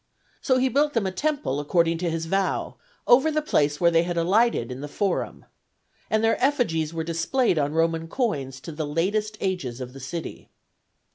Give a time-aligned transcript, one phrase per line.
[0.41, 2.73] So he built them a temple, according to his vow,
[3.05, 5.45] over the place where they had alighted in the Forum.
[6.09, 10.49] And their effigies were displayed on Roman coins to the latest ages of the city.